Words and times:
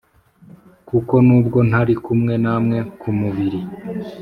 Kuko 0.89 1.13
nubwo 1.25 1.59
ntari 1.69 1.93
kumwe 2.03 2.33
namwe 2.43 2.77
ku 2.99 3.09
mubiri 3.19 3.61